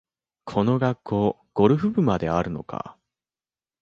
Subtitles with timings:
[0.45, 2.97] この学校、ゴルフ部まであるのかあ